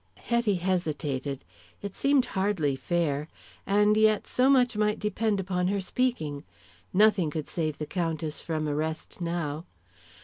[0.15, 1.45] Hetty hesitated.
[1.83, 3.27] It seemed hardly fair.
[3.67, 6.43] And yet so much might depend upon her speaking.
[6.91, 9.67] Nothing could save the Countess from arrest now.